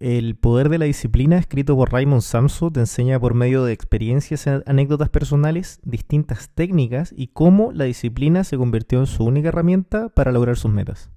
El 0.00 0.36
poder 0.36 0.68
de 0.68 0.78
la 0.78 0.84
disciplina, 0.84 1.38
escrito 1.38 1.74
por 1.74 1.90
Raymond 1.90 2.22
Samso, 2.22 2.70
te 2.70 2.78
enseña 2.78 3.18
por 3.18 3.34
medio 3.34 3.64
de 3.64 3.72
experiencias 3.72 4.46
y 4.46 4.50
anécdotas 4.64 5.08
personales 5.08 5.80
distintas 5.82 6.50
técnicas 6.54 7.12
y 7.16 7.26
cómo 7.26 7.72
la 7.72 7.82
disciplina 7.82 8.44
se 8.44 8.56
convirtió 8.56 9.00
en 9.00 9.08
su 9.08 9.24
única 9.24 9.48
herramienta 9.48 10.08
para 10.08 10.30
lograr 10.30 10.56
sus 10.56 10.70
metas. 10.70 11.10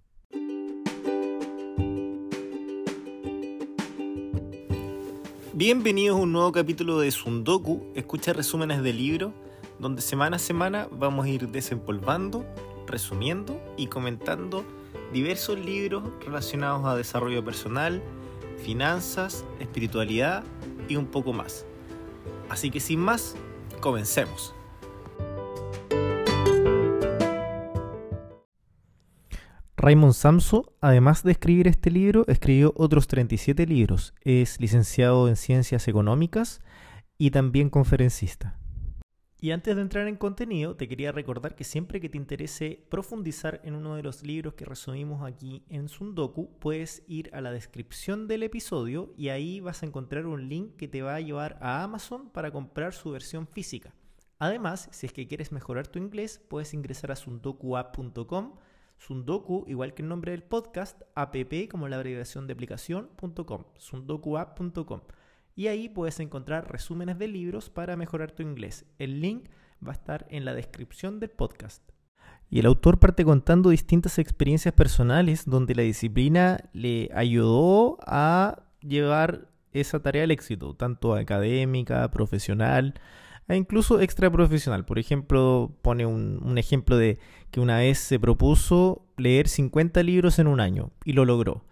Bienvenidos 5.54 6.18
a 6.18 6.22
un 6.24 6.32
nuevo 6.32 6.52
capítulo 6.52 7.00
de 7.02 7.12
Sundoku, 7.12 7.84
escucha 7.94 8.34
resúmenes 8.34 8.82
de 8.82 8.94
libros, 8.94 9.32
donde 9.78 10.02
semana 10.02 10.38
a 10.38 10.40
semana 10.40 10.88
vamos 10.92 11.28
a 11.28 11.30
ir 11.30 11.50
desempolvando, 11.50 12.44
resumiendo 12.88 13.62
y 13.78 13.86
comentando 13.86 14.66
diversos 15.14 15.60
libros 15.60 16.02
relacionados 16.26 16.84
a 16.88 16.96
desarrollo 16.96 17.46
personal, 17.46 18.02
finanzas, 18.62 19.44
espiritualidad 19.60 20.44
y 20.88 20.96
un 20.96 21.08
poco 21.08 21.34
más. 21.34 21.66
Así 22.50 22.70
que 22.70 22.80
sin 22.80 23.00
más, 23.00 23.36
comencemos. 23.80 24.54
Raymond 29.82 30.14
Samso, 30.14 30.76
además 30.80 31.24
de 31.24 31.32
escribir 31.32 31.68
este 31.68 31.90
libro, 31.90 32.24
escribió 32.28 32.72
otros 32.78 33.08
37 33.08 33.66
libros. 33.66 34.14
Es 34.22 34.60
licenciado 34.60 35.28
en 35.28 35.36
Ciencias 35.36 35.88
Económicas 35.88 36.62
y 37.18 37.32
también 37.32 37.72
conferencista. 37.72 38.61
Y 39.44 39.50
antes 39.50 39.76
de 39.76 39.82
entrar 39.82 40.08
en 40.08 40.18
contenido, 40.18 40.76
te 40.76 40.88
quería 40.88 41.12
recordar 41.12 41.56
que 41.56 41.64
siempre 41.64 42.00
que 42.00 42.10
te 42.10 42.18
interese 42.18 42.86
profundizar 42.90 43.60
en 43.64 43.74
uno 43.74 43.96
de 43.96 44.04
los 44.04 44.22
libros 44.22 44.54
que 44.54 44.66
resumimos 44.66 45.26
aquí 45.26 45.66
en 45.68 45.90
Sundoku, 45.90 46.60
puedes 46.60 47.02
ir 47.08 47.32
a 47.34 47.42
la 47.42 47.52
descripción 47.52 48.28
del 48.28 48.44
episodio 48.44 49.16
y 49.18 49.30
ahí 49.30 49.60
vas 49.60 49.82
a 49.82 49.88
encontrar 49.88 50.28
un 50.28 50.48
link 50.48 50.76
que 50.76 50.88
te 50.88 51.02
va 51.02 51.16
a 51.16 51.22
llevar 51.22 51.58
a 51.60 51.82
Amazon 51.82 52.30
para 52.30 52.52
comprar 52.52 52.94
su 52.94 53.10
versión 53.10 53.48
física. 53.48 53.96
Además, 54.38 54.90
si 54.92 55.08
es 55.08 55.12
que 55.12 55.28
quieres 55.28 55.52
mejorar 55.52 55.88
tu 55.88 55.98
inglés, 55.98 56.40
puedes 56.48 56.76
ingresar 56.76 57.12
a 57.12 57.16
sundokuapp.com. 57.16 58.60
Sundoku, 59.00 59.66
igual 59.68 59.96
que 59.96 60.04
el 60.04 60.08
nombre 60.10 60.34
del 60.34 60.44
podcast, 60.44 61.02
app 61.16 61.36
como 61.72 61.88
la 61.88 61.96
abreviación 61.96 62.46
de 62.46 62.54
aplicación.com, 62.54 63.64
sundokuapp.com 63.80 65.02
y 65.56 65.68
ahí 65.68 65.90
puedes 65.90 66.20
encontrar 66.20 66.72
resúmenes 66.72 67.18
de 67.20 67.28
libros 67.28 67.70
para 67.70 67.96
mejorar 67.96 68.32
tu 68.32 68.44
inglés. 68.44 68.86
El 69.00 69.22
link 69.22 69.50
va 69.86 69.92
a 69.92 69.96
estar 69.96 70.26
en 70.30 70.46
la 70.46 70.54
descripción 70.54 71.20
del 71.20 71.30
podcast. 71.30 71.84
Y 72.50 72.60
el 72.60 72.66
autor 72.66 73.00
parte 73.00 73.24
contando 73.24 73.70
distintas 73.70 74.20
experiencias 74.20 74.74
personales 74.74 75.46
donde 75.46 75.74
la 75.74 75.84
disciplina 75.84 76.70
le 76.74 77.10
ayudó 77.14 77.98
a 78.06 78.64
llevar 78.82 79.48
esa 79.72 80.02
tarea 80.02 80.24
al 80.24 80.32
éxito, 80.32 80.74
tanto 80.74 81.16
académica, 81.16 82.12
profesional 82.12 82.96
e 83.48 83.56
incluso 83.56 84.02
extraprofesional. 84.02 84.86
Por 84.86 85.00
ejemplo, 85.00 85.78
pone 85.82 86.06
un, 86.06 86.42
un, 86.44 86.58
ejemplo 86.58 86.98
de 86.98 87.20
que 87.52 87.62
una 87.62 87.78
vez 87.78 88.00
se 88.00 88.20
propuso 88.20 89.06
leer 89.18 89.48
50 89.48 90.04
libros 90.04 90.40
en 90.40 90.48
un 90.48 90.60
año 90.60 90.92
y 91.06 91.14
lo 91.14 91.24
logró. 91.24 91.64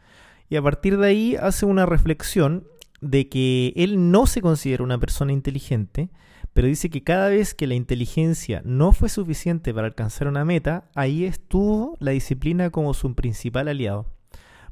Y 0.50 0.56
a 0.56 0.62
partir 0.62 0.98
de 0.98 1.08
ahí 1.08 1.36
hace 1.36 1.66
una 1.66 1.86
reflexión 1.86 2.68
de 3.02 3.30
que 3.30 3.74
él 3.76 4.12
no 4.12 4.26
se 4.28 4.42
considera 4.42 4.84
una 4.84 5.00
persona 5.00 5.32
inteligente, 5.32 6.10
pero 6.54 6.68
dice 6.68 6.90
que 6.90 7.04
cada 7.04 7.30
vez 7.30 7.54
que 7.54 7.68
la 7.68 7.76
inteligencia 7.76 8.62
no 8.66 8.92
fue 8.92 9.10
suficiente 9.10 9.74
para 9.74 9.88
alcanzar 9.88 10.28
una 10.28 10.46
meta, 10.46 10.90
ahí 10.96 11.26
estuvo 11.26 11.96
la 12.00 12.12
disciplina 12.12 12.70
como 12.70 12.94
su 12.94 13.14
principal 13.16 13.68
aliado. 13.68 14.08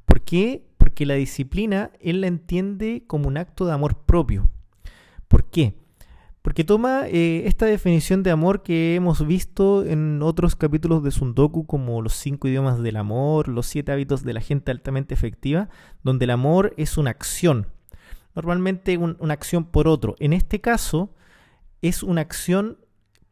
¿Por 0.05 0.21
qué? 0.21 0.65
Porque 0.77 1.05
la 1.05 1.15
disciplina 1.15 1.91
él 1.99 2.21
la 2.21 2.27
entiende 2.27 3.03
como 3.07 3.27
un 3.27 3.37
acto 3.37 3.65
de 3.65 3.73
amor 3.73 4.05
propio. 4.05 4.49
¿Por 5.27 5.49
qué? 5.49 5.75
Porque 6.41 6.63
toma 6.63 7.07
eh, 7.07 7.43
esta 7.45 7.65
definición 7.65 8.23
de 8.23 8.31
amor 8.31 8.63
que 8.63 8.95
hemos 8.95 9.27
visto 9.27 9.83
en 9.83 10.21
otros 10.21 10.55
capítulos 10.55 11.03
de 11.03 11.11
Sundoku, 11.11 11.67
como 11.67 12.01
los 12.01 12.13
cinco 12.13 12.47
idiomas 12.47 12.81
del 12.81 12.95
amor, 12.95 13.49
los 13.49 13.65
siete 13.65 13.91
hábitos 13.91 14.23
de 14.23 14.31
la 14.33 14.39
gente 14.39 14.71
altamente 14.71 15.13
efectiva, 15.13 15.67
donde 16.03 16.23
el 16.23 16.31
amor 16.31 16.73
es 16.77 16.97
una 16.97 17.09
acción, 17.09 17.67
normalmente 18.37 18.99
una 18.99 19.33
acción 19.33 19.65
por 19.65 19.87
otro. 19.87 20.15
En 20.19 20.31
este 20.31 20.61
caso, 20.61 21.15
es 21.81 22.03
una 22.03 22.21
acción 22.21 22.77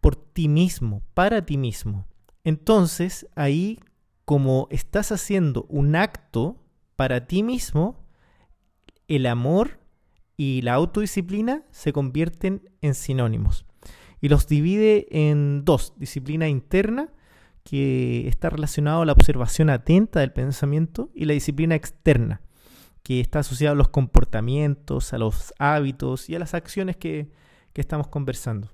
por 0.02 0.16
ti 0.16 0.48
mismo, 0.48 1.04
para 1.14 1.46
ti 1.46 1.58
mismo. 1.58 2.08
Entonces, 2.44 3.28
ahí, 3.36 3.80
como 4.26 4.68
estás 4.72 5.12
haciendo 5.12 5.68
un 5.70 5.96
acto 5.96 6.58
para 6.96 7.28
ti 7.28 7.44
mismo, 7.44 8.04
el 9.08 9.28
amor 9.28 9.80
y 10.38 10.64
la 10.64 10.74
autodisciplina 10.74 11.62
se 11.70 11.94
convierten 11.94 12.68
en 12.82 12.96
sinónimos. 12.96 13.68
Y 14.22 14.30
los 14.30 14.48
divide 14.48 15.06
en 15.12 15.66
dos, 15.66 15.94
disciplina 15.98 16.48
interna, 16.48 17.14
que 17.64 18.28
está 18.28 18.50
relacionado 18.50 19.04
a 19.04 19.06
la 19.06 19.12
observación 19.12 19.70
atenta 19.70 20.22
del 20.22 20.34
pensamiento, 20.34 21.12
y 21.14 21.26
la 21.26 21.34
disciplina 21.34 21.76
externa, 21.76 22.42
que 23.06 23.20
está 23.20 23.40
asociado 23.40 23.74
a 23.74 23.78
los 23.78 23.90
comportamientos, 23.90 25.14
a 25.14 25.20
los 25.20 25.54
hábitos 25.60 26.28
y 26.28 26.34
a 26.34 26.40
las 26.40 26.56
acciones 26.56 26.98
que, 26.98 27.32
estamos 27.76 28.08
conversando. 28.08 28.72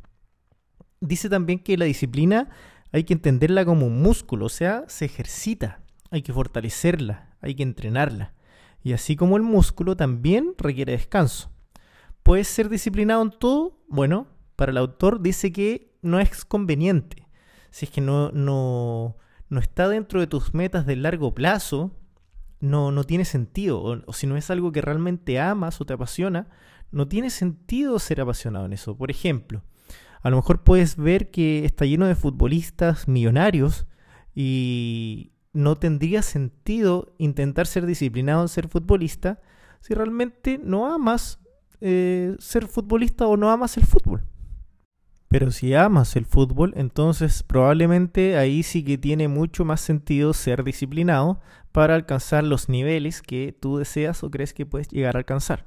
Dice 1.01 1.27
también 1.27 1.59
que 1.59 1.75
la 1.75 1.83
disciplina 1.83 2.49
hay 2.93 3.03
que 3.03 3.13
entenderla 3.13 3.65
como 3.65 3.87
un 3.87 4.01
músculo, 4.01 4.45
o 4.45 4.49
sea, 4.49 4.85
se 4.87 5.03
ejercita, 5.05 5.81
hay 6.11 6.21
que 6.21 6.31
fortalecerla, 6.31 7.35
hay 7.41 7.55
que 7.55 7.63
entrenarla. 7.63 8.33
Y 8.83 8.93
así 8.93 9.17
como 9.17 9.35
el 9.35 9.43
músculo 9.43 9.97
también 9.97 10.53
requiere 10.57 10.93
descanso. 10.93 11.51
¿Puedes 12.23 12.47
ser 12.47 12.69
disciplinado 12.69 13.23
en 13.23 13.31
todo? 13.31 13.83
Bueno, 13.89 14.27
para 14.55 14.71
el 14.71 14.77
autor 14.77 15.21
dice 15.21 15.51
que 15.51 15.97
no 16.01 16.21
es 16.21 16.45
conveniente. 16.45 17.27
Si 17.69 17.85
es 17.85 17.91
que 17.91 17.99
no, 17.99 18.31
no, 18.31 19.17
no 19.49 19.59
está 19.59 19.89
dentro 19.89 20.21
de 20.21 20.27
tus 20.27 20.53
metas 20.53 20.85
de 20.85 20.95
largo 20.95 21.33
plazo, 21.33 21.91
no, 22.61 22.91
no 22.91 23.03
tiene 23.03 23.25
sentido. 23.25 23.81
O, 23.81 24.13
si 24.13 24.27
no 24.27 24.37
es 24.37 24.49
algo 24.49 24.71
que 24.71 24.81
realmente 24.81 25.39
amas 25.39 25.81
o 25.81 25.85
te 25.85 25.93
apasiona, 25.93 26.47
no 26.91 27.07
tiene 27.07 27.29
sentido 27.29 27.99
ser 27.99 28.21
apasionado 28.21 28.65
en 28.65 28.73
eso. 28.73 28.95
Por 28.95 29.11
ejemplo, 29.11 29.63
a 30.21 30.29
lo 30.29 30.37
mejor 30.37 30.63
puedes 30.63 30.95
ver 30.95 31.31
que 31.31 31.65
está 31.65 31.85
lleno 31.85 32.05
de 32.05 32.15
futbolistas 32.15 33.07
millonarios 33.07 33.87
y 34.33 35.33
no 35.53 35.75
tendría 35.77 36.21
sentido 36.21 37.13
intentar 37.17 37.67
ser 37.67 37.85
disciplinado 37.85 38.43
en 38.43 38.47
ser 38.47 38.69
futbolista 38.69 39.41
si 39.81 39.93
realmente 39.93 40.59
no 40.63 40.93
amas 40.93 41.39
eh, 41.81 42.35
ser 42.39 42.67
futbolista 42.67 43.27
o 43.27 43.35
no 43.35 43.49
amas 43.49 43.75
el 43.77 43.85
fútbol. 43.85 44.23
Pero 45.27 45.49
si 45.49 45.73
amas 45.73 46.15
el 46.17 46.25
fútbol, 46.25 46.73
entonces 46.75 47.41
probablemente 47.41 48.37
ahí 48.37 48.63
sí 48.63 48.83
que 48.83 48.97
tiene 48.97 49.29
mucho 49.29 49.63
más 49.63 49.79
sentido 49.79 50.33
ser 50.33 50.63
disciplinado 50.63 51.39
para 51.71 51.95
alcanzar 51.95 52.43
los 52.43 52.69
niveles 52.69 53.21
que 53.21 53.55
tú 53.57 53.77
deseas 53.77 54.23
o 54.23 54.31
crees 54.31 54.53
que 54.53 54.65
puedes 54.65 54.87
llegar 54.89 55.15
a 55.15 55.19
alcanzar. 55.19 55.65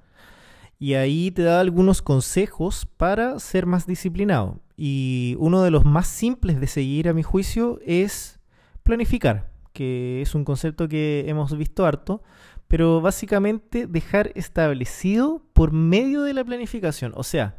Y 0.79 0.95
ahí 0.95 1.31
te 1.31 1.43
da 1.43 1.61
algunos 1.61 2.03
consejos 2.03 2.87
para 2.97 3.39
ser 3.39 3.67
más 3.67 3.87
disciplinado. 3.87 4.61
Y 4.77 5.37
uno 5.39 5.63
de 5.63 5.71
los 5.71 5.85
más 5.85 6.09
simples 6.09 6.61
de 6.61 6.67
seguir 6.67 7.09
a 7.09 7.15
mi 7.15 7.23
juicio 7.23 7.79
es 7.87 8.41
planificar, 8.83 9.51
que 9.73 10.21
es 10.21 10.35
un 10.35 10.45
concepto 10.45 10.89
que 10.89 11.25
hemos 11.29 11.57
visto 11.57 11.87
harto, 11.87 12.23
pero 12.69 13.01
básicamente 13.01 13.87
dejar 13.87 14.33
establecido 14.35 15.43
por 15.53 15.73
medio 15.73 16.23
de 16.23 16.35
la 16.35 16.45
planificación. 16.45 17.13
O 17.15 17.23
sea, 17.23 17.57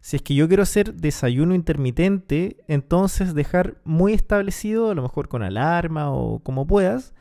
si 0.00 0.16
es 0.16 0.22
que 0.22 0.34
yo 0.34 0.48
quiero 0.48 0.62
hacer 0.62 0.94
desayuno 0.94 1.54
intermitente, 1.54 2.56
entonces 2.66 3.34
dejar 3.34 3.80
muy 3.84 4.14
establecido, 4.14 4.90
a 4.90 4.94
lo 4.94 5.02
mejor 5.02 5.28
con 5.28 5.42
alarma 5.42 6.10
o 6.12 6.40
como 6.40 6.66
puedas, 6.66 7.14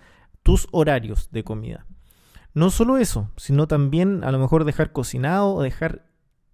tus 0.48 0.70
horarios 0.72 1.30
de 1.34 1.44
comida. 1.44 1.86
No 2.54 2.70
solo 2.70 2.98
eso, 2.98 3.30
sino 3.36 3.68
también 3.68 4.24
a 4.24 4.32
lo 4.32 4.40
mejor 4.40 4.64
dejar 4.64 4.94
cocinado 4.94 5.54
o 5.54 5.62
dejar 5.62 6.06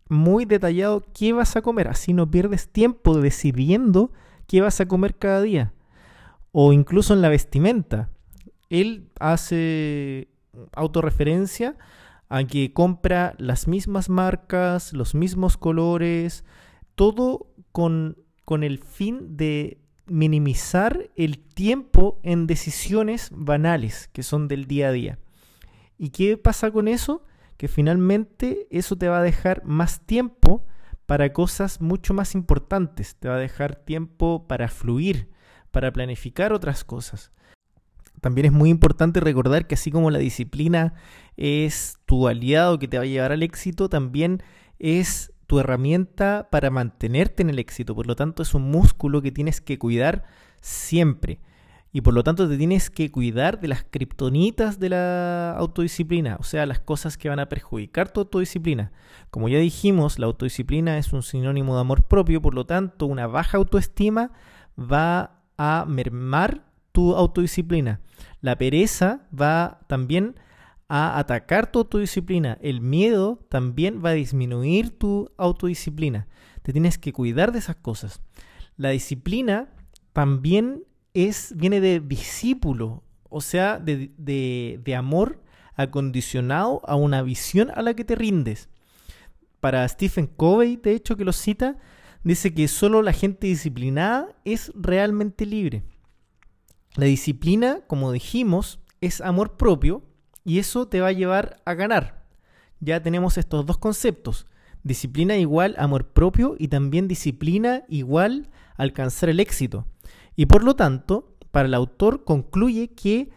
muy 0.10 0.46
detallado 0.46 1.04
qué 1.14 1.32
vas 1.32 1.56
a 1.56 1.62
comer. 1.62 1.88
Así 1.88 2.12
no 2.12 2.32
pierdes 2.32 2.70
tiempo 2.70 3.22
decidiendo 3.22 4.12
qué 4.48 4.62
vas 4.62 4.82
a 4.82 4.88
comer 4.88 5.20
cada 5.20 5.44
día. 5.44 5.74
O 6.52 6.74
incluso 6.74 7.14
en 7.14 7.22
la 7.22 7.30
vestimenta. 7.30 8.10
Él 8.72 9.12
hace 9.20 10.28
autorreferencia 10.76 11.78
a 12.30 12.44
que 12.46 12.74
compra 12.74 13.36
las 13.38 13.68
mismas 13.68 14.10
marcas, 14.10 14.92
los 14.94 15.14
mismos 15.14 15.56
colores, 15.56 16.46
todo 16.96 17.46
con, 17.72 18.18
con 18.44 18.64
el 18.64 18.80
fin 18.80 19.38
de 19.38 19.83
minimizar 20.06 21.10
el 21.16 21.40
tiempo 21.40 22.20
en 22.24 22.48
decisiones 22.48 23.30
banales 23.32 24.10
que 24.12 24.24
son 24.24 24.48
del 24.48 24.66
día 24.66 24.90
a 24.90 24.92
día. 24.92 25.20
¿Y 25.98 26.10
qué 26.10 26.38
pasa 26.38 26.72
con 26.72 26.88
eso? 26.88 27.24
Que 27.58 27.68
finalmente 27.68 28.68
eso 28.70 28.96
te 28.98 29.08
va 29.08 29.20
a 29.20 29.24
dejar 29.24 29.64
más 29.66 30.06
tiempo 30.06 30.66
para 31.06 31.34
cosas 31.34 31.82
mucho 31.82 32.14
más 32.14 32.34
importantes, 32.36 33.16
te 33.16 33.28
va 33.28 33.36
a 33.36 33.40
dejar 33.40 33.76
tiempo 33.76 34.48
para 34.48 34.68
fluir, 34.70 35.30
para 35.72 35.92
planificar 35.92 36.54
otras 36.54 36.84
cosas. 36.84 37.32
También 38.22 38.46
es 38.46 38.52
muy 38.54 38.70
importante 38.70 39.20
recordar 39.20 39.68
que 39.68 39.76
así 39.76 39.92
como 39.92 40.10
la 40.10 40.20
disciplina 40.20 40.94
es 41.36 41.98
tu 42.06 42.28
aliado 42.28 42.80
que 42.80 42.88
te 42.88 42.98
va 42.98 43.04
a 43.04 43.08
llevar 43.08 43.34
al 43.34 43.44
éxito, 43.44 43.90
también 43.90 44.42
es 44.80 45.33
tu 45.54 45.60
herramienta 45.60 46.48
para 46.50 46.72
mantenerte 46.72 47.44
en 47.44 47.52
el 47.52 47.60
éxito. 47.60 47.94
Por 47.94 48.08
lo 48.08 48.16
tanto, 48.16 48.42
es 48.42 48.56
un 48.56 48.72
músculo 48.72 49.22
que 49.22 49.32
tienes 49.32 49.62
que 49.62 49.78
cuidar 49.78 50.24
siempre. 50.62 51.42
Y 51.92 52.02
por 52.02 52.16
lo 52.16 52.24
tanto 52.24 52.50
te 52.50 52.58
tienes 52.58 52.90
que 52.90 53.12
cuidar 53.12 53.60
de 53.60 53.68
las 53.68 53.84
kriptonitas 53.84 54.80
de 54.80 54.90
la 54.90 55.52
autodisciplina, 55.52 56.38
o 56.40 56.44
sea, 56.44 56.66
las 56.66 56.80
cosas 56.80 57.20
que 57.20 57.30
van 57.30 57.40
a 57.40 57.50
perjudicar 57.50 58.10
tu 58.10 58.22
autodisciplina. 58.22 58.92
Como 59.30 59.48
ya 59.48 59.60
dijimos, 59.60 60.18
la 60.18 60.26
autodisciplina 60.26 60.98
es 60.98 61.14
un 61.14 61.22
sinónimo 61.22 61.76
de 61.76 61.82
amor 61.82 62.02
propio, 62.06 62.42
por 62.42 62.56
lo 62.56 62.66
tanto, 62.66 63.06
una 63.06 63.28
baja 63.28 63.60
autoestima 63.60 64.32
va 64.76 65.44
a 65.60 65.86
mermar 65.88 66.66
tu 66.94 67.16
autodisciplina. 67.16 68.00
La 68.42 68.58
pereza 68.58 69.28
va 69.32 69.82
también 69.86 70.34
a 70.96 71.18
atacar 71.18 71.72
tu 71.72 71.80
autodisciplina. 71.80 72.60
El 72.62 72.80
miedo 72.80 73.40
también 73.50 74.06
va 74.06 74.12
a 74.12 74.14
disminuir 74.14 74.92
tu 74.92 75.32
autodisciplina. 75.38 76.28
Te 76.62 76.72
tienes 76.72 77.00
que 77.00 77.12
cuidar 77.12 77.52
de 77.52 77.58
esas 77.58 77.78
cosas. 77.78 78.22
La 78.78 78.92
disciplina 78.92 79.74
también 80.14 80.84
es, 81.16 81.52
viene 81.58 81.82
de 81.82 82.00
discípulo, 82.00 83.02
o 83.28 83.42
sea, 83.42 83.80
de, 83.80 84.12
de 84.20 84.96
amor 84.96 85.42
acondicionado 85.76 86.80
a 86.86 86.96
una 86.96 87.24
visión 87.24 87.72
a 87.74 87.82
la 87.82 87.96
que 87.96 88.06
te 88.06 88.14
rindes. 88.14 88.70
Para 89.62 89.88
Stephen 89.88 90.28
Covey, 90.28 90.76
de 90.76 90.92
hecho, 90.92 91.18
que 91.18 91.26
lo 91.26 91.34
cita, 91.34 91.76
dice 92.24 92.54
que 92.54 92.68
solo 92.68 93.02
la 93.02 93.14
gente 93.14 93.48
disciplinada 93.48 94.28
es 94.46 94.72
realmente 94.76 95.48
libre. 95.48 95.82
La 96.98 97.06
disciplina, 97.06 97.80
como 97.88 98.12
dijimos, 98.12 98.80
es 99.02 99.22
amor 99.22 99.58
propio 99.58 100.04
y 100.44 100.60
eso 100.60 100.88
te 100.88 101.02
va 101.02 101.08
a 101.08 101.14
llevar 101.14 101.62
a 101.66 101.74
ganar. 101.74 102.26
Ya 102.80 103.02
tenemos 103.02 103.38
estos 103.38 103.66
dos 103.66 103.78
conceptos. 103.78 104.46
Disciplina 104.84 105.38
igual 105.38 105.76
amor 105.78 106.10
propio 106.10 106.56
y 106.60 106.68
también 106.68 107.08
disciplina 107.08 107.84
igual 107.88 108.50
alcanzar 108.76 109.30
el 109.30 109.40
éxito. 109.40 109.88
Y 110.36 110.48
por 110.48 110.64
lo 110.64 110.76
tanto, 110.76 111.38
para 111.52 111.68
el 111.68 111.74
autor 111.74 112.26
concluye 112.26 112.90
que 112.90 113.30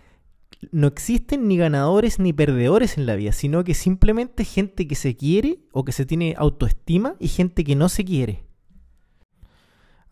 no 0.72 0.86
existen 0.86 1.48
ni 1.48 1.56
ganadores 1.56 2.18
ni 2.18 2.32
perdedores 2.32 2.98
en 2.98 3.06
la 3.06 3.14
vida, 3.14 3.32
sino 3.32 3.62
que 3.62 3.74
simplemente 3.74 4.44
gente 4.44 4.88
que 4.88 4.94
se 4.94 5.16
quiere 5.16 5.60
o 5.72 5.84
que 5.84 5.92
se 5.92 6.06
tiene 6.06 6.34
autoestima 6.36 7.14
y 7.20 7.28
gente 7.28 7.62
que 7.62 7.76
no 7.76 7.88
se 7.88 8.04
quiere. 8.04 8.44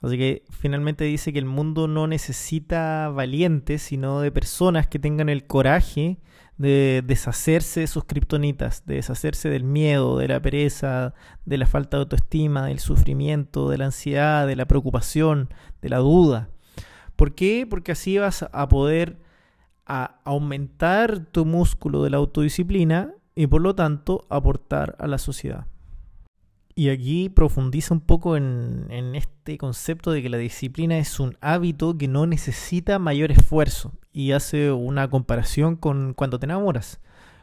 Así 0.03 0.19
que 0.19 0.45
finalmente 0.51 1.05
dice 1.05 1.33
que 1.33 1.39
el 1.39 1.47
mundo 1.47 1.89
no 1.89 2.07
necesita 2.07 3.09
valientes, 3.09 3.81
sino 3.81 4.21
de 4.21 4.31
personas 4.31 4.87
que 4.87 4.99
tengan 4.99 5.31
el 5.31 5.47
coraje 5.47 6.19
de 6.57 7.03
deshacerse 7.05 7.81
de 7.81 7.87
sus 7.87 8.05
kriptonitas, 8.05 8.87
de 8.87 8.97
deshacerse 8.97 9.49
del 9.49 9.65
miedo, 9.65 10.19
de 10.19 10.29
la 10.29 10.41
pereza, 10.41 11.15
de 11.45 11.59
la 11.59 11.67
falta 11.67 11.97
de 11.97 12.03
autoestima, 12.03 12.67
del 12.67 12.79
sufrimiento, 12.79 13.69
de 13.69 13.79
la 13.79 13.87
ansiedad, 13.87 14.47
de 14.47 14.57
la 14.57 14.67
preocupación, 14.67 15.49
de 15.83 15.89
la 15.89 15.99
duda. 15.99 16.49
¿Por 17.17 17.35
qué? 17.35 17.67
Porque 17.69 17.93
así 17.93 18.19
vas 18.19 18.47
a 18.53 18.69
poder 18.69 19.19
aumentar 19.87 21.27
tu 21.27 21.45
músculo 21.45 22.03
de 22.03 22.11
la 22.11 22.17
autodisciplina 22.17 23.13
y 23.35 23.47
por 23.47 23.61
lo 23.61 23.75
tanto 23.75 24.27
aportar 24.31 24.97
a 24.99 25.07
la 25.07 25.19
sociedad. 25.19 25.67
Y 26.77 26.91
aquí 26.91 27.29
profundiza 27.29 27.95
un 27.95 28.01
poco 28.01 28.37
en, 28.37 29.15
este 29.15 29.59
concepto 29.59 30.11
de 30.11 30.23
que 30.23 30.29
la 30.29 30.39
disciplina 30.39 30.99
es 30.99 31.21
un 31.21 31.37
hábito 31.41 31.97
que 31.97 32.09
no 32.09 32.27
necesita 32.27 32.99
mayor 32.99 33.31
esfuerzo 33.31 33.93
y 34.13 34.33
hace 34.33 34.73
una 34.73 35.09
comparación 35.09 35.77
con 35.77 36.15
cuando 36.15 36.41
te 36.41 36.47
enamoras. 36.47 37.01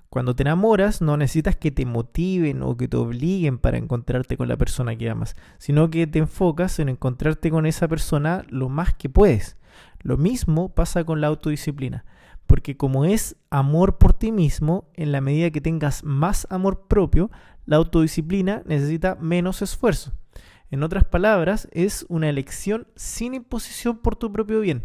Cuando 0.10 0.36
te 0.36 0.44
enamoras 0.44 1.02
no 1.02 1.16
necesitas 1.16 1.56
que 1.56 1.72
te 1.72 1.86
motiven 1.86 2.62
o 2.62 2.76
que 2.76 2.90
te 2.90 2.98
obliguen 2.98 3.58
para 3.58 3.78
encontrarte 3.78 4.36
con 4.36 4.50
la 4.50 4.58
persona 4.58 4.98
que 4.98 5.10
amas, 5.10 5.38
sino 5.58 5.90
que 5.90 6.08
te 6.08 6.20
enfocas 6.20 6.80
en 6.80 6.90
encontrarte 6.90 7.50
con 7.50 7.66
esa 7.66 7.88
persona 7.88 8.44
lo 8.50 8.68
más 8.68 8.94
que 8.94 9.08
puedes. 9.08 9.56
Lo 10.02 10.18
mismo 10.18 10.68
pasa 10.76 11.06
con 11.06 11.22
la 11.22 11.28
autodisciplina, 11.28 12.04
porque 12.52 12.76
como 12.76 13.06
es 13.06 13.38
amor 13.50 13.98
por 13.98 14.12
ti 14.12 14.34
mismo, 14.34 14.92
en 14.96 15.14
la 15.14 15.22
medida 15.22 15.52
que 15.52 15.62
tengas 15.62 16.04
más 16.04 16.48
amor 16.50 16.86
propio, 16.90 17.32
la 17.66 17.78
autodisciplina 17.78 18.62
necesita 18.66 19.16
menos 19.16 19.62
esfuerzo. 19.62 20.12
En 20.70 20.84
otras 20.84 21.06
palabras, 21.06 21.70
es 21.72 22.06
una 22.10 22.28
elección 22.28 22.88
sin 22.98 23.36
imposición 23.36 24.00
por 24.00 24.18
tu 24.18 24.34
propio 24.34 24.60
bien. 24.60 24.84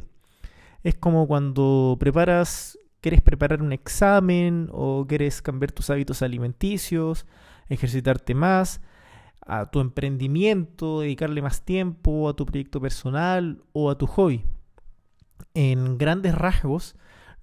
Es 0.84 0.94
como 0.94 1.26
cuando 1.26 1.96
preparas, 1.98 2.78
quieres 3.00 3.20
preparar 3.20 3.60
un 3.60 3.72
examen 3.72 4.68
o 4.70 5.04
quieres 5.08 5.42
cambiar 5.42 5.72
tus 5.72 5.90
hábitos 5.90 6.22
alimenticios, 6.22 7.26
ejercitarte 7.68 8.36
más, 8.36 8.80
a 9.44 9.72
tu 9.72 9.80
emprendimiento, 9.80 11.00
dedicarle 11.00 11.42
más 11.42 11.64
tiempo 11.64 12.28
a 12.28 12.36
tu 12.36 12.46
proyecto 12.46 12.80
personal 12.80 13.60
o 13.72 13.90
a 13.90 13.98
tu 13.98 14.06
hobby 14.06 14.44
en 15.54 15.96
grandes 15.98 16.34
rasgos, 16.34 16.94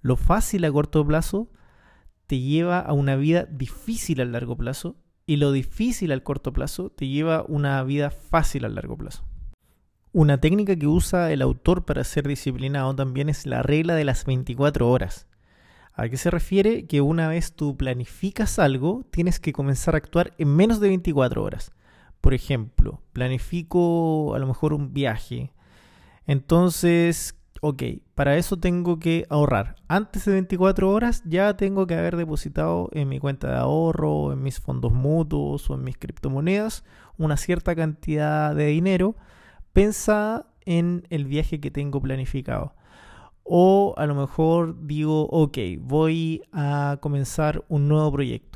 lo 0.04 0.16
fácil 0.16 0.66
a 0.66 0.70
corto 0.70 1.04
plazo 1.06 1.48
te 2.26 2.38
lleva 2.38 2.78
a 2.78 2.92
una 2.92 3.16
vida 3.16 3.46
difícil 3.46 4.20
a 4.20 4.26
largo 4.26 4.54
plazo 4.54 4.96
y 5.24 5.36
lo 5.36 5.50
difícil 5.50 6.12
al 6.12 6.22
corto 6.22 6.52
plazo 6.52 6.90
te 6.90 7.08
lleva 7.08 7.36
a 7.36 7.44
una 7.48 7.82
vida 7.84 8.10
fácil 8.10 8.66
a 8.66 8.68
largo 8.68 8.98
plazo. 8.98 9.24
Una 10.12 10.38
técnica 10.38 10.76
que 10.76 10.86
usa 10.86 11.32
el 11.32 11.40
autor 11.40 11.86
para 11.86 12.04
ser 12.04 12.28
disciplinado 12.28 12.94
también 12.94 13.30
es 13.30 13.46
la 13.46 13.62
regla 13.62 13.94
de 13.94 14.04
las 14.04 14.26
24 14.26 14.90
horas. 14.90 15.26
¿A 15.94 16.06
qué 16.10 16.18
se 16.18 16.30
refiere? 16.30 16.86
Que 16.86 17.00
una 17.00 17.26
vez 17.28 17.54
tú 17.54 17.74
planificas 17.78 18.58
algo, 18.58 19.06
tienes 19.10 19.40
que 19.40 19.54
comenzar 19.54 19.94
a 19.94 19.98
actuar 19.98 20.34
en 20.36 20.54
menos 20.54 20.80
de 20.80 20.88
24 20.88 21.42
horas. 21.42 21.72
Por 22.20 22.34
ejemplo, 22.34 23.00
planifico 23.14 24.34
a 24.34 24.38
lo 24.38 24.46
mejor 24.46 24.74
un 24.74 24.92
viaje. 24.92 25.54
Entonces, 26.26 27.38
ok, 27.66 27.82
para 28.14 28.36
eso 28.36 28.58
tengo 28.58 28.98
que 28.98 29.24
ahorrar. 29.30 29.76
Antes 29.88 30.26
de 30.26 30.32
24 30.32 30.90
horas 30.90 31.22
ya 31.24 31.56
tengo 31.56 31.86
que 31.86 31.94
haber 31.94 32.14
depositado 32.14 32.90
en 32.92 33.08
mi 33.08 33.18
cuenta 33.18 33.48
de 33.48 33.56
ahorro, 33.56 34.34
en 34.34 34.42
mis 34.42 34.60
fondos 34.60 34.92
mutuos 34.92 35.70
o 35.70 35.74
en 35.74 35.82
mis 35.82 35.96
criptomonedas 35.96 36.84
una 37.16 37.38
cierta 37.38 37.74
cantidad 37.74 38.54
de 38.54 38.66
dinero 38.66 39.16
pensada 39.72 40.46
en 40.66 41.06
el 41.08 41.24
viaje 41.24 41.58
que 41.58 41.70
tengo 41.70 42.02
planificado. 42.02 42.74
O 43.44 43.94
a 43.96 44.04
lo 44.04 44.14
mejor 44.14 44.86
digo, 44.86 45.26
ok, 45.30 45.56
voy 45.80 46.42
a 46.52 46.98
comenzar 47.00 47.64
un 47.68 47.88
nuevo 47.88 48.12
proyecto. 48.12 48.53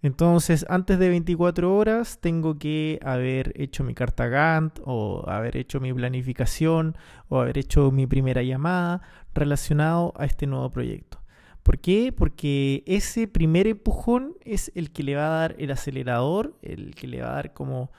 Entonces, 0.00 0.64
antes 0.68 0.98
de 0.98 1.08
24 1.08 1.74
horas 1.74 2.20
tengo 2.20 2.58
que 2.58 3.00
haber 3.02 3.52
hecho 3.60 3.82
mi 3.82 3.94
carta 3.94 4.28
Gantt 4.28 4.78
o 4.84 5.24
haber 5.28 5.56
hecho 5.56 5.80
mi 5.80 5.92
planificación 5.92 6.96
o 7.28 7.40
haber 7.40 7.58
hecho 7.58 7.90
mi 7.90 8.06
primera 8.06 8.42
llamada 8.42 9.02
relacionado 9.34 10.12
a 10.16 10.24
este 10.24 10.46
nuevo 10.46 10.70
proyecto. 10.70 11.20
¿Por 11.64 11.80
qué? 11.80 12.12
Porque 12.16 12.84
ese 12.86 13.26
primer 13.26 13.66
empujón 13.66 14.36
es 14.44 14.70
el 14.74 14.92
que 14.92 15.02
le 15.02 15.16
va 15.16 15.26
a 15.26 15.40
dar 15.40 15.56
el 15.58 15.70
acelerador, 15.72 16.56
el 16.62 16.94
que 16.94 17.08
le 17.08 17.20
va 17.20 17.30
a 17.30 17.34
dar 17.34 17.52
como 17.52 17.90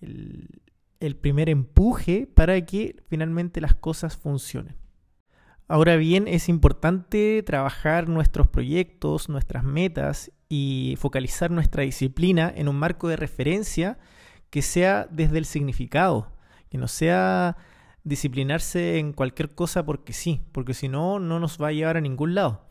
el, 0.00 0.48
el 1.00 1.16
primer 1.16 1.48
empuje 1.48 2.26
para 2.26 2.60
que 2.66 2.96
finalmente 3.08 3.60
las 3.60 3.74
cosas 3.74 4.16
funcionen. 4.16 4.76
Ahora 5.68 5.96
bien, 5.96 6.28
es 6.28 6.48
importante 6.48 7.42
trabajar 7.42 8.08
nuestros 8.08 8.46
proyectos, 8.46 9.28
nuestras 9.28 9.64
metas 9.64 10.30
y 10.48 10.96
focalizar 10.98 11.50
nuestra 11.50 11.82
disciplina 11.82 12.52
en 12.54 12.68
un 12.68 12.76
marco 12.76 13.08
de 13.08 13.16
referencia 13.16 13.98
que 14.50 14.62
sea 14.62 15.08
desde 15.10 15.38
el 15.38 15.44
significado, 15.44 16.30
que 16.70 16.78
no 16.78 16.88
sea 16.88 17.56
disciplinarse 18.04 18.98
en 18.98 19.12
cualquier 19.12 19.54
cosa 19.54 19.84
porque 19.84 20.12
sí, 20.12 20.40
porque 20.52 20.74
si 20.74 20.88
no, 20.88 21.18
no 21.18 21.40
nos 21.40 21.60
va 21.60 21.68
a 21.68 21.72
llevar 21.72 21.96
a 21.96 22.00
ningún 22.00 22.34
lado. 22.34 22.66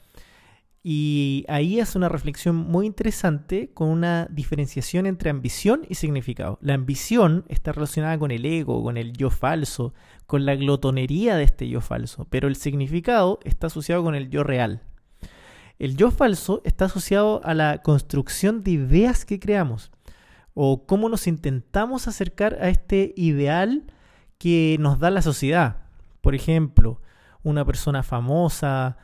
Y 0.88 1.46
ahí 1.48 1.80
es 1.80 1.96
una 1.96 2.10
reflexión 2.10 2.56
muy 2.56 2.86
interesante 2.86 3.72
con 3.74 3.90
una 3.90 4.28
diferenciación 4.30 5.08
entre 5.08 5.32
ambición 5.32 5.82
y 5.90 5.96
significado. 5.96 6.60
La 6.62 6.76
ambición 6.76 7.44
está 7.50 7.72
relacionada 7.72 8.20
con 8.20 8.30
el 8.30 8.46
ego, 8.46 8.84
con 8.84 8.96
el 8.96 9.12
yo 9.14 9.32
falso, 9.32 9.96
con 10.28 10.46
la 10.46 10.56
glotonería 10.56 11.38
de 11.38 11.44
este 11.44 11.68
yo 11.68 11.82
falso, 11.82 12.28
pero 12.30 12.48
el 12.48 12.56
significado 12.56 13.40
está 13.44 13.66
asociado 13.68 14.04
con 14.04 14.14
el 14.14 14.30
yo 14.30 14.44
real. 14.44 14.84
El 15.78 15.98
yo 15.98 16.10
falso 16.10 16.62
está 16.64 16.86
asociado 16.86 17.42
a 17.44 17.54
la 17.54 17.82
construcción 17.82 18.64
de 18.64 18.72
ideas 18.72 19.26
que 19.26 19.40
creamos 19.40 19.92
o 20.54 20.86
cómo 20.86 21.10
nos 21.10 21.28
intentamos 21.28 22.08
acercar 22.08 22.58
a 22.62 22.70
este 22.70 23.14
ideal 23.18 23.84
que 24.38 24.78
nos 24.80 25.00
da 25.00 25.12
la 25.12 25.22
sociedad. 25.22 25.84
Por 26.22 26.34
ejemplo, 26.34 27.02
una 27.44 27.66
persona 27.66 28.04
famosa, 28.04 28.98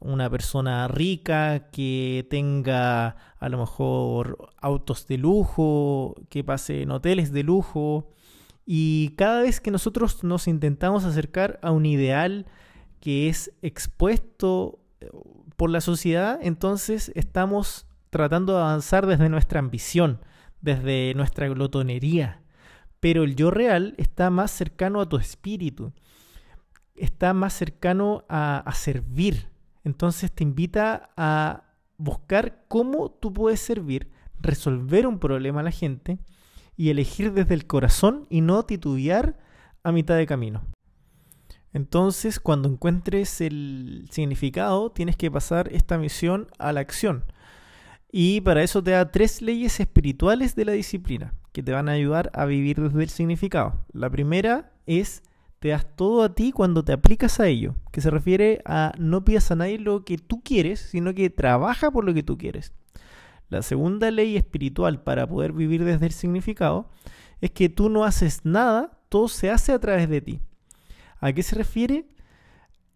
una 0.00 0.30
persona 0.30 0.88
rica 0.88 1.68
que 1.70 2.26
tenga 2.30 3.16
a 3.38 3.48
lo 3.50 3.58
mejor 3.58 4.50
autos 4.60 5.06
de 5.06 5.18
lujo, 5.18 6.14
que 6.30 6.42
pase 6.42 6.82
en 6.82 6.90
hoteles 6.90 7.32
de 7.32 7.42
lujo. 7.42 8.10
Y 8.64 9.10
cada 9.16 9.42
vez 9.42 9.60
que 9.60 9.70
nosotros 9.70 10.24
nos 10.24 10.48
intentamos 10.48 11.04
acercar 11.04 11.60
a 11.62 11.70
un 11.70 11.84
ideal 11.84 12.46
que 13.00 13.28
es 13.28 13.52
expuesto 13.60 14.80
por 15.56 15.70
la 15.70 15.80
sociedad, 15.80 16.38
entonces 16.42 17.12
estamos 17.14 17.86
tratando 18.10 18.54
de 18.54 18.60
avanzar 18.60 19.06
desde 19.06 19.28
nuestra 19.28 19.60
ambición, 19.60 20.20
desde 20.60 21.14
nuestra 21.14 21.48
glotonería. 21.48 22.42
Pero 23.00 23.24
el 23.24 23.36
yo 23.36 23.50
real 23.50 23.94
está 23.98 24.30
más 24.30 24.50
cercano 24.50 25.00
a 25.00 25.08
tu 25.08 25.16
espíritu, 25.16 25.92
está 26.94 27.34
más 27.34 27.52
cercano 27.52 28.24
a, 28.28 28.58
a 28.58 28.72
servir. 28.74 29.48
Entonces 29.84 30.32
te 30.32 30.42
invita 30.42 31.10
a 31.16 31.64
buscar 31.98 32.64
cómo 32.68 33.10
tú 33.10 33.32
puedes 33.32 33.60
servir, 33.60 34.10
resolver 34.40 35.06
un 35.06 35.18
problema 35.18 35.60
a 35.60 35.64
la 35.64 35.70
gente 35.70 36.18
y 36.76 36.90
elegir 36.90 37.32
desde 37.32 37.54
el 37.54 37.66
corazón 37.66 38.26
y 38.30 38.40
no 38.40 38.64
titubear 38.64 39.38
a 39.82 39.92
mitad 39.92 40.16
de 40.16 40.26
camino. 40.26 40.62
Entonces, 41.74 42.40
cuando 42.40 42.68
encuentres 42.68 43.40
el 43.40 44.08
significado, 44.10 44.92
tienes 44.92 45.16
que 45.16 45.30
pasar 45.30 45.68
esta 45.72 45.98
misión 45.98 46.46
a 46.58 46.72
la 46.72 46.80
acción. 46.80 47.24
Y 48.12 48.40
para 48.42 48.62
eso 48.62 48.82
te 48.82 48.92
da 48.92 49.10
tres 49.10 49.42
leyes 49.42 49.80
espirituales 49.80 50.54
de 50.54 50.64
la 50.64 50.72
disciplina 50.72 51.34
que 51.52 51.64
te 51.64 51.72
van 51.72 51.88
a 51.88 51.92
ayudar 51.92 52.30
a 52.32 52.46
vivir 52.46 52.80
desde 52.80 53.02
el 53.02 53.08
significado. 53.08 53.84
La 53.92 54.08
primera 54.08 54.72
es 54.86 55.24
te 55.58 55.68
das 55.70 55.86
todo 55.96 56.22
a 56.22 56.34
ti 56.34 56.52
cuando 56.52 56.84
te 56.84 56.92
aplicas 56.92 57.40
a 57.40 57.48
ello, 57.48 57.74
que 57.90 58.00
se 58.00 58.10
refiere 58.10 58.60
a 58.64 58.92
no 58.98 59.24
pidas 59.24 59.50
a 59.50 59.56
nadie 59.56 59.78
lo 59.78 60.04
que 60.04 60.16
tú 60.16 60.42
quieres, 60.44 60.78
sino 60.78 61.12
que 61.12 61.28
trabaja 61.28 61.90
por 61.90 62.04
lo 62.04 62.14
que 62.14 62.22
tú 62.22 62.38
quieres. 62.38 62.72
La 63.48 63.62
segunda 63.62 64.10
ley 64.10 64.36
espiritual 64.36 65.02
para 65.02 65.26
poder 65.26 65.52
vivir 65.52 65.84
desde 65.84 66.06
el 66.06 66.12
significado 66.12 66.88
es 67.40 67.50
que 67.50 67.68
tú 67.68 67.88
no 67.88 68.04
haces 68.04 68.44
nada, 68.44 68.98
todo 69.08 69.26
se 69.26 69.50
hace 69.50 69.72
a 69.72 69.78
través 69.80 70.08
de 70.08 70.20
ti. 70.20 70.40
¿A 71.24 71.32
qué 71.32 71.42
se 71.42 71.56
refiere? 71.56 72.06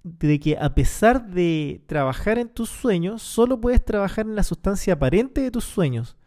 De 0.03 0.39
que 0.39 0.59
a 0.59 0.75
pesar 0.75 1.31
de 1.31 1.83
trabajar 1.87 2.39
en 2.39 2.51
tus 2.51 2.69
sueños, 2.69 3.23
solo 3.23 3.59
puedes 3.59 3.83
trabajar 3.83 4.27
en 4.27 4.35
la 4.35 4.43
sustancia 4.43 4.93
aparente 4.93 5.41
de 5.41 5.51
tus 5.51 5.65
sueños, 5.65 6.19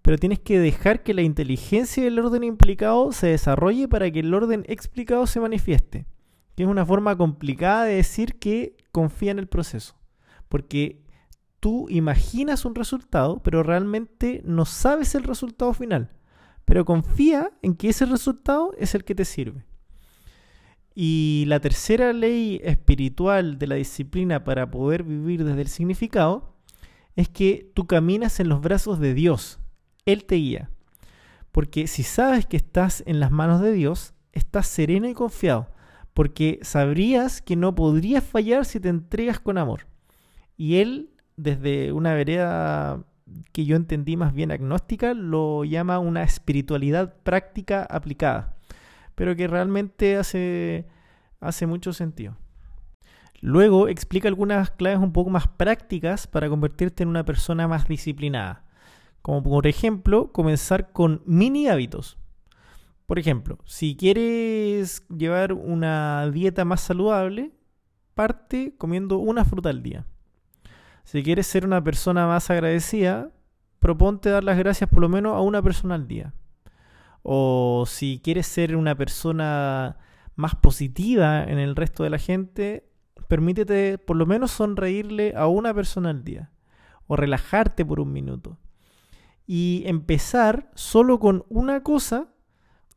pero 0.00 0.16
tienes 0.16 0.38
que 0.38 0.60
dejar 0.60 1.02
que 1.02 1.12
la 1.12 1.22
inteligencia 1.22 2.04
del 2.04 2.20
orden 2.20 2.44
implicado 2.44 3.10
se 3.10 3.26
desarrolle 3.26 3.88
para 3.88 4.08
que 4.12 4.20
el 4.20 4.32
orden 4.32 4.64
explicado 4.68 5.26
se 5.26 5.40
manifieste, 5.40 6.06
que 6.54 6.62
es 6.62 6.68
una 6.68 6.86
forma 6.86 7.16
complicada 7.16 7.82
de 7.82 7.96
decir 7.96 8.38
que 8.38 8.76
confía 8.92 9.32
en 9.32 9.40
el 9.40 9.48
proceso, 9.48 9.96
porque 10.48 11.02
tú 11.58 11.88
imaginas 11.88 12.64
un 12.64 12.76
resultado, 12.76 13.42
pero 13.42 13.64
realmente 13.64 14.40
no 14.44 14.66
sabes 14.66 15.16
el 15.16 15.24
resultado 15.24 15.74
final, 15.74 16.12
pero 16.64 16.84
confía 16.84 17.50
en 17.60 17.74
que 17.74 17.88
ese 17.88 18.06
resultado 18.06 18.70
es 18.78 18.94
el 18.94 19.02
que 19.02 19.16
te 19.16 19.24
sirve. 19.24 19.64
Y 21.02 21.46
la 21.46 21.60
tercera 21.60 22.12
ley 22.12 22.60
espiritual 22.62 23.58
de 23.58 23.66
la 23.66 23.76
disciplina 23.76 24.44
para 24.44 24.70
poder 24.70 25.02
vivir 25.02 25.44
desde 25.44 25.62
el 25.62 25.68
significado 25.68 26.52
es 27.16 27.30
que 27.30 27.72
tú 27.74 27.86
caminas 27.86 28.38
en 28.38 28.50
los 28.50 28.60
brazos 28.60 29.00
de 29.00 29.14
Dios. 29.14 29.60
Él 30.04 30.26
te 30.26 30.34
guía. 30.34 30.68
Porque 31.52 31.86
si 31.86 32.02
sabes 32.02 32.44
que 32.44 32.58
estás 32.58 33.02
en 33.06 33.18
las 33.18 33.30
manos 33.30 33.62
de 33.62 33.72
Dios, 33.72 34.12
estás 34.32 34.66
sereno 34.66 35.08
y 35.08 35.14
confiado. 35.14 35.70
Porque 36.12 36.58
sabrías 36.60 37.40
que 37.40 37.56
no 37.56 37.74
podrías 37.74 38.22
fallar 38.22 38.66
si 38.66 38.78
te 38.78 38.90
entregas 38.90 39.40
con 39.40 39.56
amor. 39.56 39.86
Y 40.58 40.80
Él, 40.80 41.14
desde 41.34 41.92
una 41.92 42.12
vereda 42.12 43.06
que 43.52 43.64
yo 43.64 43.74
entendí 43.74 44.18
más 44.18 44.34
bien 44.34 44.52
agnóstica, 44.52 45.14
lo 45.14 45.64
llama 45.64 45.98
una 45.98 46.24
espiritualidad 46.24 47.14
práctica 47.22 47.84
aplicada 47.84 48.59
pero 49.20 49.36
que 49.36 49.46
realmente 49.46 50.16
hace, 50.16 50.86
hace 51.40 51.66
mucho 51.66 51.92
sentido. 51.92 52.38
Luego 53.42 53.86
explica 53.86 54.28
algunas 54.28 54.70
claves 54.70 54.98
un 54.98 55.12
poco 55.12 55.28
más 55.28 55.46
prácticas 55.46 56.26
para 56.26 56.48
convertirte 56.48 57.02
en 57.02 57.10
una 57.10 57.26
persona 57.26 57.68
más 57.68 57.86
disciplinada. 57.86 58.64
Como 59.20 59.42
por 59.42 59.66
ejemplo, 59.66 60.32
comenzar 60.32 60.92
con 60.92 61.22
mini 61.26 61.68
hábitos. 61.68 62.16
Por 63.04 63.18
ejemplo, 63.18 63.58
si 63.66 63.94
quieres 63.94 65.06
llevar 65.14 65.52
una 65.52 66.26
dieta 66.30 66.64
más 66.64 66.80
saludable, 66.80 67.50
parte 68.14 68.74
comiendo 68.78 69.18
una 69.18 69.44
fruta 69.44 69.68
al 69.68 69.82
día. 69.82 70.06
Si 71.04 71.22
quieres 71.22 71.46
ser 71.46 71.66
una 71.66 71.84
persona 71.84 72.26
más 72.26 72.48
agradecida, 72.48 73.32
proponte 73.80 74.30
dar 74.30 74.44
las 74.44 74.56
gracias 74.56 74.88
por 74.88 75.02
lo 75.02 75.10
menos 75.10 75.36
a 75.36 75.40
una 75.40 75.60
persona 75.60 75.96
al 75.96 76.08
día. 76.08 76.32
O 77.22 77.84
si 77.86 78.20
quieres 78.22 78.46
ser 78.46 78.76
una 78.76 78.94
persona 78.94 79.98
más 80.36 80.54
positiva 80.54 81.44
en 81.44 81.58
el 81.58 81.76
resto 81.76 82.02
de 82.02 82.10
la 82.10 82.18
gente, 82.18 82.88
permítete 83.28 83.98
por 83.98 84.16
lo 84.16 84.26
menos 84.26 84.50
sonreírle 84.50 85.34
a 85.36 85.46
una 85.46 85.74
persona 85.74 86.10
al 86.10 86.24
día. 86.24 86.50
O 87.06 87.16
relajarte 87.16 87.84
por 87.84 88.00
un 88.00 88.12
minuto. 88.12 88.58
Y 89.46 89.82
empezar 89.86 90.70
solo 90.74 91.18
con 91.18 91.44
una 91.48 91.82
cosa 91.82 92.28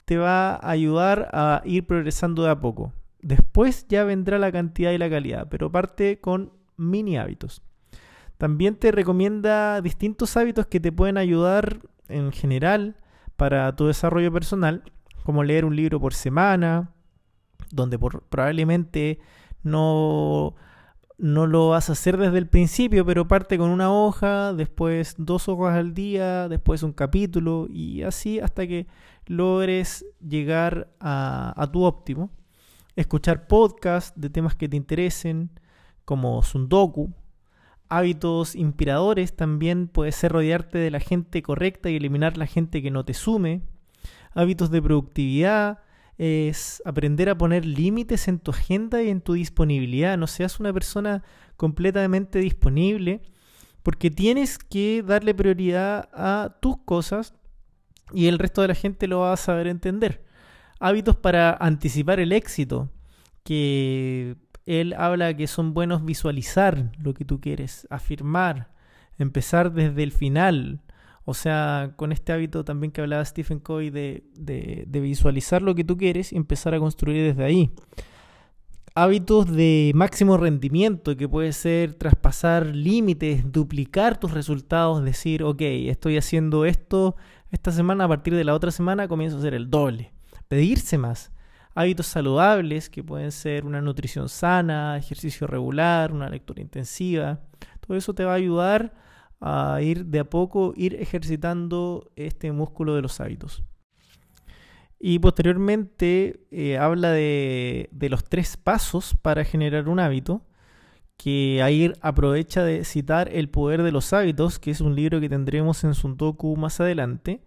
te 0.05 0.17
va 0.17 0.55
a 0.55 0.69
ayudar 0.69 1.29
a 1.33 1.61
ir 1.65 1.85
progresando 1.87 2.43
de 2.43 2.51
a 2.51 2.59
poco. 2.59 2.93
Después 3.21 3.87
ya 3.87 4.03
vendrá 4.03 4.37
la 4.37 4.51
cantidad 4.51 4.91
y 4.91 4.97
la 4.97 5.09
calidad, 5.09 5.47
pero 5.49 5.71
parte 5.71 6.19
con 6.19 6.51
mini 6.77 7.17
hábitos. 7.17 7.61
También 8.37 8.75
te 8.75 8.91
recomienda 8.91 9.81
distintos 9.81 10.35
hábitos 10.35 10.67
que 10.67 10.79
te 10.79 10.91
pueden 10.91 11.17
ayudar 11.17 11.79
en 12.09 12.31
general 12.31 12.97
para 13.35 13.75
tu 13.75 13.87
desarrollo 13.87 14.31
personal, 14.31 14.83
como 15.23 15.43
leer 15.43 15.65
un 15.65 15.75
libro 15.75 15.99
por 15.99 16.13
semana, 16.13 16.91
donde 17.71 17.97
probablemente 17.97 19.19
no, 19.63 20.55
no 21.17 21.47
lo 21.47 21.69
vas 21.69 21.89
a 21.89 21.93
hacer 21.93 22.17
desde 22.17 22.37
el 22.37 22.47
principio, 22.47 23.05
pero 23.05 23.27
parte 23.27 23.57
con 23.57 23.69
una 23.69 23.91
hoja, 23.91 24.53
después 24.53 25.15
dos 25.17 25.47
hojas 25.49 25.75
al 25.75 25.93
día, 25.93 26.47
después 26.49 26.83
un 26.83 26.93
capítulo 26.93 27.67
y 27.69 28.03
así 28.03 28.39
hasta 28.39 28.67
que 28.67 28.87
logres 29.25 30.05
llegar 30.19 30.93
a, 30.99 31.53
a 31.55 31.71
tu 31.71 31.83
óptimo. 31.83 32.29
Escuchar 32.95 33.47
podcasts 33.47 34.13
de 34.19 34.29
temas 34.29 34.55
que 34.55 34.69
te 34.69 34.77
interesen, 34.77 35.49
como 36.05 36.43
Sundoku, 36.43 37.11
hábitos 37.89 38.55
inspiradores 38.55 39.35
también 39.35 39.87
puede 39.87 40.11
ser 40.11 40.31
rodearte 40.31 40.77
de 40.77 40.91
la 40.91 40.99
gente 40.99 41.41
correcta 41.41 41.89
y 41.89 41.95
eliminar 41.95 42.37
la 42.37 42.47
gente 42.47 42.81
que 42.81 42.91
no 42.91 43.05
te 43.05 43.13
sume. 43.13 43.61
Hábitos 44.33 44.71
de 44.71 44.81
productividad 44.81 45.79
es 46.17 46.81
aprender 46.85 47.29
a 47.29 47.37
poner 47.37 47.65
límites 47.65 48.27
en 48.27 48.39
tu 48.39 48.51
agenda 48.51 49.01
y 49.01 49.09
en 49.09 49.21
tu 49.21 49.33
disponibilidad. 49.33 50.17
No 50.17 50.27
seas 50.27 50.59
una 50.59 50.73
persona 50.73 51.23
completamente 51.57 52.39
disponible 52.39 53.21
porque 53.83 54.09
tienes 54.09 54.57
que 54.57 55.03
darle 55.05 55.35
prioridad 55.35 56.09
a 56.13 56.57
tus 56.61 56.77
cosas 56.77 57.33
y 58.13 58.27
el 58.27 58.39
resto 58.39 58.61
de 58.61 58.69
la 58.69 58.75
gente 58.75 59.07
lo 59.07 59.19
va 59.19 59.33
a 59.33 59.37
saber 59.37 59.67
entender. 59.67 60.23
Hábitos 60.79 61.15
para 61.15 61.53
anticipar 61.53 62.19
el 62.19 62.31
éxito, 62.31 62.89
que 63.43 64.35
él 64.65 64.93
habla 64.97 65.35
que 65.35 65.47
son 65.47 65.73
buenos 65.73 66.05
visualizar 66.05 66.91
lo 66.99 67.13
que 67.13 67.25
tú 67.25 67.39
quieres, 67.39 67.87
afirmar, 67.89 68.69
empezar 69.17 69.73
desde 69.73 70.03
el 70.03 70.11
final. 70.11 70.81
O 71.25 71.33
sea, 71.33 71.93
con 71.95 72.11
este 72.11 72.33
hábito 72.33 72.65
también 72.65 72.91
que 72.91 73.01
hablaba 73.01 73.23
Stephen 73.23 73.59
Covey 73.59 73.89
de, 73.89 74.23
de, 74.35 74.99
visualizar 74.99 75.61
lo 75.61 75.73
que 75.73 75.83
tú 75.83 75.97
quieres 75.97 76.33
y 76.33 76.35
empezar 76.35 76.73
a 76.73 76.79
construir 76.79 77.23
desde 77.23 77.43
ahí. 77.43 77.71
Hábitos 78.95 79.51
de 79.51 79.91
máximo 79.95 80.37
rendimiento, 80.37 81.17
que 81.17 81.27
puede 81.27 81.53
ser 81.53 81.95
traspasar 81.95 82.67
límites, 82.67 83.51
duplicar 83.51 84.19
tus 84.19 84.31
resultados, 84.31 85.03
decir, 85.03 85.43
ok, 85.43 85.61
estoy 85.61 86.17
haciendo 86.17 86.65
esto 86.65 87.15
esta 87.51 87.71
semana, 87.71 88.03
a 88.03 88.07
partir 88.07 88.35
de 88.35 88.43
la 88.43 88.53
otra 88.53 88.71
semana 88.71 89.07
comienzo 89.07 89.37
a 89.37 89.39
hacer 89.39 89.53
el 89.53 89.69
doble. 89.69 90.13
Pedirse 90.47 90.97
más 90.97 91.32
hábitos 91.75 92.07
saludables 92.07 92.89
que 92.89 93.03
pueden 93.03 93.31
ser 93.31 93.65
una 93.65 93.81
nutrición 93.81 94.29
sana, 94.29 94.97
ejercicio 94.97 95.47
regular, 95.47 96.11
una 96.11 96.29
lectura 96.29 96.61
intensiva. 96.61 97.39
Todo 97.79 97.97
eso 97.97 98.13
te 98.13 98.25
va 98.25 98.33
a 98.33 98.35
ayudar 98.35 98.93
a 99.41 99.81
ir 99.81 100.05
de 100.05 100.19
a 100.19 100.29
poco, 100.29 100.73
ir 100.75 100.95
ejercitando 100.95 102.11
este 102.15 102.51
músculo 102.51 102.95
de 102.95 103.01
los 103.01 103.19
hábitos. 103.19 103.63
Y 104.99 105.19
posteriormente 105.19 106.45
eh, 106.49 106.77
habla 106.77 107.11
de, 107.11 107.89
de, 107.91 108.09
los 108.09 108.23
tres 108.23 108.55
pasos 108.55 109.15
para 109.21 109.43
generar 109.43 109.89
un 109.89 109.99
hábito, 109.99 110.45
que 111.17 111.61
ahí 111.61 111.91
aprovecha 112.01 112.63
de 112.63 112.85
citar 112.85 113.29
El 113.33 113.49
poder 113.49 113.83
de 113.83 113.91
los 113.91 114.13
hábitos, 114.13 114.59
que 114.59 114.71
es 114.71 114.79
un 114.79 114.95
libro 114.95 115.19
que 115.19 115.29
tendremos 115.29 115.83
en 115.83 115.93
Suntoku 115.93 116.55
más 116.55 116.79
adelante, 116.79 117.43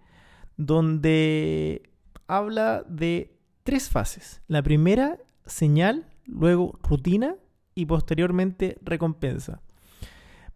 donde 0.59 1.90
habla 2.26 2.85
de 2.88 3.36
tres 3.66 3.90
fases. 3.90 4.40
La 4.46 4.62
primera, 4.62 5.18
señal, 5.44 6.06
luego 6.25 6.78
rutina 6.82 7.37
y 7.75 7.85
posteriormente 7.85 8.78
recompensa. 8.80 9.61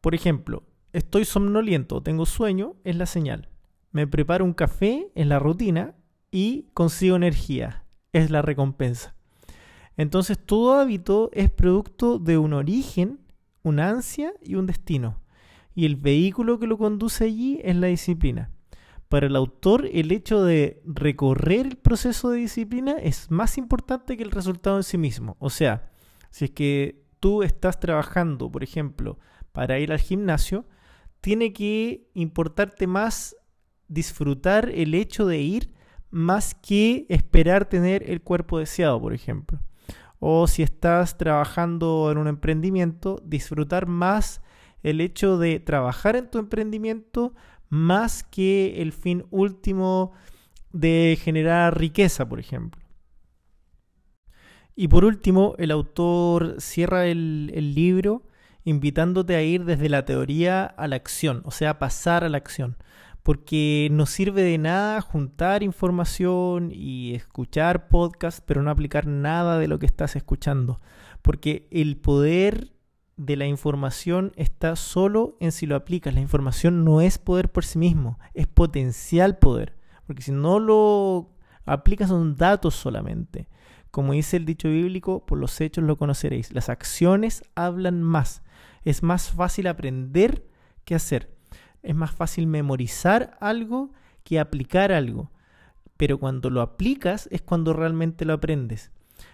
Por 0.00 0.14
ejemplo, 0.14 0.62
estoy 0.94 1.26
somnoliento, 1.26 2.02
tengo 2.02 2.24
sueño, 2.24 2.76
es 2.84 2.96
la 2.96 3.04
señal. 3.04 3.50
Me 3.92 4.06
preparo 4.06 4.46
un 4.46 4.54
café, 4.54 5.10
es 5.14 5.26
la 5.26 5.38
rutina. 5.38 5.94
Y 6.32 6.68
consigo 6.74 7.16
energía, 7.16 7.84
es 8.12 8.30
la 8.30 8.40
recompensa. 8.40 9.16
Entonces 9.96 10.38
todo 10.38 10.74
hábito 10.74 11.28
es 11.32 11.50
producto 11.50 12.20
de 12.20 12.38
un 12.38 12.52
origen 12.52 13.18
una 13.62 13.90
ansia 13.90 14.32
y 14.42 14.54
un 14.54 14.66
destino. 14.66 15.20
Y 15.74 15.86
el 15.86 15.96
vehículo 15.96 16.58
que 16.58 16.66
lo 16.66 16.78
conduce 16.78 17.24
allí 17.24 17.60
es 17.62 17.76
la 17.76 17.88
disciplina. 17.88 18.50
Para 19.10 19.26
el 19.26 19.34
autor, 19.34 19.88
el 19.92 20.12
hecho 20.12 20.44
de 20.44 20.80
recorrer 20.84 21.66
el 21.66 21.76
proceso 21.76 22.30
de 22.30 22.38
disciplina 22.38 22.92
es 22.92 23.28
más 23.28 23.58
importante 23.58 24.16
que 24.16 24.22
el 24.22 24.30
resultado 24.30 24.76
en 24.76 24.84
sí 24.84 24.98
mismo. 24.98 25.36
O 25.40 25.50
sea, 25.50 25.90
si 26.30 26.44
es 26.44 26.52
que 26.52 27.02
tú 27.18 27.42
estás 27.42 27.80
trabajando, 27.80 28.52
por 28.52 28.62
ejemplo, 28.62 29.18
para 29.50 29.80
ir 29.80 29.90
al 29.90 29.98
gimnasio, 29.98 30.64
tiene 31.20 31.52
que 31.52 32.08
importarte 32.14 32.86
más 32.86 33.34
disfrutar 33.88 34.70
el 34.70 34.94
hecho 34.94 35.26
de 35.26 35.40
ir 35.40 35.74
más 36.10 36.54
que 36.54 37.06
esperar 37.08 37.64
tener 37.64 38.08
el 38.08 38.22
cuerpo 38.22 38.60
deseado, 38.60 39.00
por 39.00 39.12
ejemplo. 39.12 39.58
O 40.20 40.46
si 40.46 40.62
estás 40.62 41.18
trabajando 41.18 42.12
en 42.12 42.18
un 42.18 42.28
emprendimiento, 42.28 43.20
disfrutar 43.24 43.88
más 43.88 44.40
el 44.84 45.00
hecho 45.00 45.36
de 45.36 45.58
trabajar 45.58 46.14
en 46.14 46.30
tu 46.30 46.38
emprendimiento 46.38 47.34
más 47.70 48.22
que 48.24 48.82
el 48.82 48.92
fin 48.92 49.24
último 49.30 50.12
de 50.72 51.18
generar 51.20 51.78
riqueza, 51.78 52.28
por 52.28 52.38
ejemplo. 52.38 52.82
Y 54.76 54.88
por 54.88 55.04
último, 55.04 55.54
el 55.58 55.70
autor 55.70 56.56
cierra 56.58 57.06
el, 57.06 57.74
libro 57.74 58.24
invitándote 58.64 59.36
a 59.36 59.42
ir 59.42 59.64
desde 59.64 59.88
la 59.88 60.04
teoría 60.04 60.64
a 60.64 60.86
la 60.88 60.96
acción, 60.96 61.42
o 61.44 61.50
sea, 61.50 61.78
pasar 61.78 62.24
a 62.24 62.28
la 62.28 62.38
acción 62.38 62.76
porque 63.22 63.88
no 63.92 64.06
sirve 64.06 64.42
de 64.42 64.56
nada 64.56 65.00
juntar 65.02 65.62
información 65.62 66.70
y 66.72 67.14
escuchar 67.14 67.88
podcasts, 67.88 68.42
pero 68.44 68.62
no 68.62 68.70
aplicar 68.70 69.06
nada 69.06 69.58
de 69.58 69.68
lo 69.68 69.78
que 69.78 69.86
estás 69.86 70.16
escuchando, 70.16 70.80
porque 71.20 71.68
el 71.70 71.98
poder 71.98 72.72
de 73.24 73.36
la 73.36 73.46
información 73.46 74.32
está 74.36 74.76
solo 74.76 75.36
en 75.40 75.52
si 75.52 75.66
lo 75.66 75.76
aplicas. 75.76 76.14
La 76.14 76.20
información 76.20 76.84
no 76.84 77.00
es 77.00 77.18
poder 77.18 77.50
por 77.50 77.64
sí 77.64 77.78
mismo, 77.78 78.18
es 78.34 78.46
potencial 78.46 79.38
poder, 79.38 79.76
porque 80.06 80.22
si 80.22 80.32
no 80.32 80.58
lo 80.58 81.30
aplicas 81.64 82.08
son 82.08 82.36
datos 82.36 82.74
solamente. 82.74 83.48
Como 83.90 84.12
dice 84.12 84.36
el 84.36 84.44
dicho 84.44 84.68
bíblico, 84.68 85.26
por 85.26 85.38
los 85.38 85.60
hechos 85.60 85.84
lo 85.84 85.96
conoceréis. 85.96 86.52
Las 86.52 86.68
acciones 86.68 87.42
hablan 87.56 88.02
más. 88.02 88.42
Es 88.84 89.02
más 89.02 89.30
fácil 89.30 89.66
aprender 89.66 90.46
que 90.84 90.94
hacer 90.94 91.40
es 91.82 91.94
más 91.94 92.10
fácil 92.10 92.46
memorizar 92.46 93.36
algo 93.40 93.92
que 94.24 94.38
aplicar 94.38 94.92
algo. 94.92 95.30
Pero 95.96 96.18
cuando 96.18 96.50
lo 96.50 96.60
aplicas 96.60 97.28
es 97.30 97.42
cuando 97.42 97.72
realmente 97.72 98.24
lo 98.24 98.34
aprendes. 98.34 98.90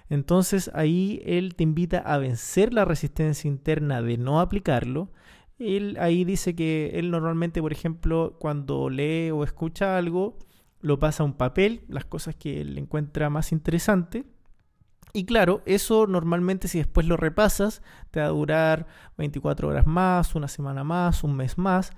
Entonces 0.08 0.70
ahí 0.74 1.22
él 1.24 1.54
te 1.54 1.62
invita 1.64 1.98
a 1.98 2.18
vencer 2.18 2.72
la 2.72 2.84
resistencia 2.84 3.48
interna 3.48 4.02
de 4.02 4.18
no 4.18 4.40
aplicarlo. 4.40 5.10
Él 5.58 5.96
ahí 6.00 6.24
dice 6.24 6.54
que 6.54 6.92
él 6.94 7.10
normalmente, 7.10 7.60
por 7.62 7.72
ejemplo, 7.72 8.36
cuando 8.38 8.90
lee 8.90 9.30
o 9.30 9.44
escucha 9.44 9.96
algo, 9.96 10.38
lo 10.80 10.98
pasa 10.98 11.22
a 11.22 11.26
un 11.26 11.34
papel, 11.34 11.82
las 11.88 12.04
cosas 12.04 12.36
que 12.36 12.60
él 12.60 12.78
encuentra 12.78 13.30
más 13.30 13.52
interesante. 13.52 14.26
Y 15.12 15.24
claro, 15.24 15.62
eso 15.64 16.06
normalmente 16.06 16.68
si 16.68 16.78
después 16.78 17.06
lo 17.06 17.16
repasas, 17.16 17.82
te 18.10 18.20
va 18.20 18.26
a 18.26 18.30
durar 18.30 18.86
24 19.16 19.68
horas 19.68 19.86
más, 19.86 20.34
una 20.34 20.46
semana 20.46 20.84
más, 20.84 21.24
un 21.24 21.34
mes 21.34 21.56
más, 21.56 21.92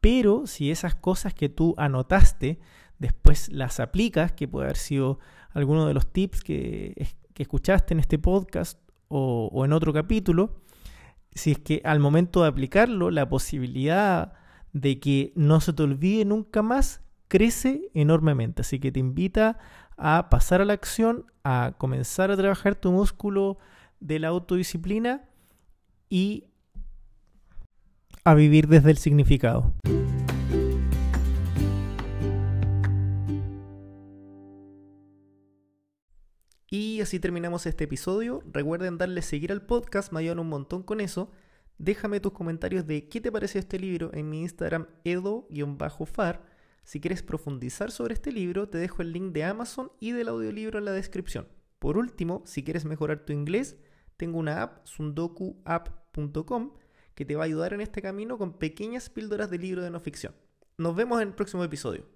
pero 0.00 0.46
si 0.46 0.70
esas 0.70 0.94
cosas 0.94 1.34
que 1.34 1.48
tú 1.48 1.74
anotaste 1.76 2.58
después 2.98 3.50
las 3.52 3.78
aplicas, 3.78 4.32
que 4.32 4.48
puede 4.48 4.66
haber 4.66 4.78
sido 4.78 5.18
alguno 5.50 5.86
de 5.86 5.92
los 5.92 6.12
tips 6.12 6.42
que, 6.42 7.08
escuchaste 7.38 7.94
en 7.94 8.00
este 8.00 8.18
podcast 8.18 8.78
o 9.08 9.64
en 9.64 9.72
otro 9.72 9.92
capítulo, 9.92 10.62
si 11.34 11.52
es 11.52 11.58
que 11.58 11.82
al 11.84 12.00
momento 12.00 12.42
de 12.42 12.48
aplicarlo 12.48 13.10
la 13.10 13.28
posibilidad 13.28 14.32
de 14.72 15.00
que 15.00 15.32
no 15.36 15.60
se 15.60 15.72
te 15.72 15.82
olvide 15.82 16.24
nunca 16.24 16.62
más 16.62 17.02
crece 17.28 17.90
enormemente. 17.94 18.62
Así 18.62 18.78
que 18.78 18.92
te 18.92 19.00
invita 19.00 19.58
a 19.96 20.28
pasar 20.30 20.60
a 20.60 20.64
la 20.64 20.72
acción, 20.72 21.26
a 21.44 21.74
comenzar 21.78 22.30
a 22.30 22.36
trabajar 22.36 22.74
tu 22.74 22.90
músculo 22.90 23.58
de 24.00 24.18
la 24.18 24.28
autodisciplina 24.28 25.28
y 26.08 26.44
a 28.24 28.34
vivir 28.34 28.68
desde 28.68 28.90
el 28.90 28.98
significado. 28.98 29.72
Así 37.02 37.20
terminamos 37.20 37.66
este 37.66 37.84
episodio. 37.84 38.42
Recuerden 38.50 38.98
darle 38.98 39.22
seguir 39.22 39.52
al 39.52 39.66
podcast, 39.66 40.12
me 40.12 40.20
ayudan 40.20 40.38
un 40.38 40.48
montón 40.48 40.82
con 40.82 41.00
eso. 41.00 41.30
Déjame 41.78 42.20
tus 42.20 42.32
comentarios 42.32 42.86
de 42.86 43.08
qué 43.08 43.20
te 43.20 43.32
pareció 43.32 43.58
este 43.58 43.78
libro 43.78 44.10
en 44.14 44.30
mi 44.30 44.40
Instagram 44.42 44.86
edo-far. 45.04 46.44
Si 46.84 47.00
quieres 47.00 47.22
profundizar 47.22 47.90
sobre 47.90 48.14
este 48.14 48.32
libro, 48.32 48.68
te 48.68 48.78
dejo 48.78 49.02
el 49.02 49.12
link 49.12 49.32
de 49.32 49.44
Amazon 49.44 49.92
y 50.00 50.12
del 50.12 50.28
audiolibro 50.28 50.78
en 50.78 50.84
la 50.84 50.92
descripción. 50.92 51.48
Por 51.78 51.98
último, 51.98 52.42
si 52.46 52.62
quieres 52.64 52.84
mejorar 52.84 53.24
tu 53.24 53.32
inglés, 53.32 53.76
tengo 54.16 54.38
una 54.38 54.62
app, 54.62 54.86
sundokuapp.com, 54.86 56.74
que 57.14 57.24
te 57.24 57.36
va 57.36 57.42
a 57.42 57.46
ayudar 57.46 57.72
en 57.74 57.80
este 57.80 58.02
camino 58.02 58.38
con 58.38 58.58
pequeñas 58.58 59.10
píldoras 59.10 59.50
de 59.50 59.58
libro 59.58 59.82
de 59.82 59.90
no 59.90 60.00
ficción. 60.00 60.34
Nos 60.78 60.94
vemos 60.94 61.20
en 61.20 61.28
el 61.28 61.34
próximo 61.34 61.64
episodio. 61.64 62.06